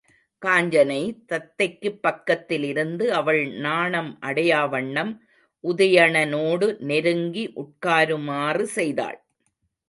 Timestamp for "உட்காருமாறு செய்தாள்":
7.55-9.19